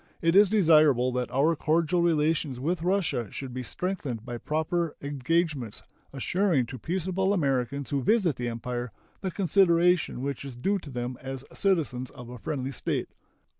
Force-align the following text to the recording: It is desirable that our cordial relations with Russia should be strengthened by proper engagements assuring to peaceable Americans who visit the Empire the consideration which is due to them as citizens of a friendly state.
It 0.19 0.35
is 0.35 0.49
desirable 0.49 1.11
that 1.11 1.29
our 1.29 1.55
cordial 1.55 2.01
relations 2.01 2.59
with 2.59 2.81
Russia 2.81 3.29
should 3.29 3.53
be 3.53 3.61
strengthened 3.61 4.25
by 4.25 4.39
proper 4.39 4.95
engagements 4.99 5.83
assuring 6.11 6.65
to 6.65 6.79
peaceable 6.79 7.33
Americans 7.33 7.91
who 7.91 8.01
visit 8.01 8.35
the 8.35 8.49
Empire 8.49 8.91
the 9.21 9.29
consideration 9.29 10.23
which 10.23 10.43
is 10.43 10.55
due 10.55 10.79
to 10.79 10.89
them 10.89 11.19
as 11.21 11.45
citizens 11.53 12.09
of 12.09 12.29
a 12.29 12.39
friendly 12.39 12.71
state. 12.71 13.09